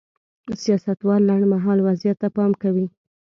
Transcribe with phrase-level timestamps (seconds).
[0.63, 2.85] سیاستوال لنډ مهال وضعیت ته پام کوي.